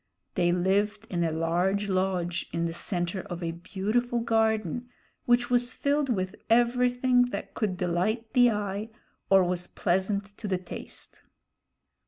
They 0.33 0.51
lived 0.51 1.05
in 1.11 1.23
a 1.23 1.31
large 1.31 1.87
lodge 1.87 2.49
in 2.51 2.65
the 2.65 2.73
center 2.73 3.21
of 3.21 3.43
a 3.43 3.51
beautiful 3.51 4.19
garden, 4.19 4.89
which 5.25 5.51
was 5.51 5.73
filled 5.73 6.09
with 6.09 6.37
everything 6.49 7.25
that 7.25 7.53
could 7.53 7.77
delight 7.77 8.33
the 8.33 8.49
eye 8.49 8.89
or 9.29 9.43
was 9.43 9.67
pleasant 9.67 10.35
to 10.39 10.47
the 10.47 10.57
taste. 10.57 11.21